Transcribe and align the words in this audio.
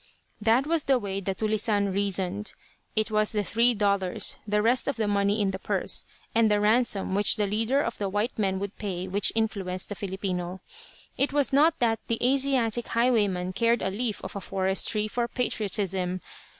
That 0.41 0.65
was 0.65 0.85
the 0.85 0.97
way 0.97 1.21
the 1.21 1.35
"tulisane" 1.35 1.93
reasoned. 1.93 2.55
It 2.95 3.11
was 3.11 3.33
the 3.33 3.43
three 3.43 3.75
dollars, 3.75 4.35
the 4.47 4.63
rest 4.63 4.87
of 4.87 4.95
the 4.95 5.07
money 5.07 5.39
in 5.39 5.51
the 5.51 5.59
purse, 5.59 6.05
and 6.33 6.49
the 6.49 6.59
ransom 6.59 7.13
which 7.13 7.35
the 7.35 7.45
leader 7.45 7.81
of 7.83 7.99
the 7.99 8.09
white 8.09 8.35
men 8.35 8.57
would 8.57 8.75
pay, 8.79 9.07
which 9.07 9.31
influenced 9.35 9.89
the 9.89 9.93
Filipino. 9.95 10.59
It 11.19 11.31
was 11.33 11.53
not 11.53 11.77
that 11.77 11.99
the 12.07 12.17
Asiatic 12.19 12.87
highwayman 12.87 13.53
cared 13.53 13.83
a 13.83 13.91
leaf 13.91 14.19
of 14.23 14.35
a 14.35 14.41
forest 14.41 14.87
tree 14.89 15.07
for 15.07 15.27
patriotism. 15.27 16.21